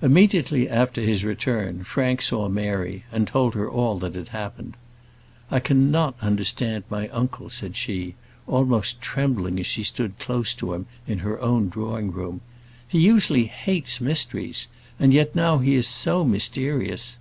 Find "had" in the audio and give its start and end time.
4.14-4.28